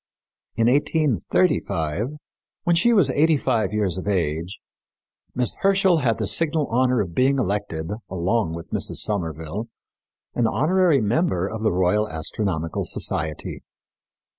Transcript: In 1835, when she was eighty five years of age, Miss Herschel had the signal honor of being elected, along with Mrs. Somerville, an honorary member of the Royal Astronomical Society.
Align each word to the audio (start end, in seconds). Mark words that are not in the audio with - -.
In 0.55 0.65
1835, 0.65 2.13
when 2.63 2.75
she 2.75 2.91
was 2.91 3.11
eighty 3.11 3.37
five 3.37 3.71
years 3.71 3.99
of 3.99 4.07
age, 4.07 4.57
Miss 5.35 5.53
Herschel 5.59 5.97
had 5.99 6.17
the 6.17 6.25
signal 6.25 6.65
honor 6.71 7.01
of 7.01 7.13
being 7.13 7.37
elected, 7.37 7.85
along 8.09 8.55
with 8.55 8.71
Mrs. 8.71 8.95
Somerville, 8.95 9.67
an 10.33 10.47
honorary 10.47 11.01
member 11.01 11.47
of 11.47 11.61
the 11.61 11.71
Royal 11.71 12.09
Astronomical 12.09 12.83
Society. 12.83 13.61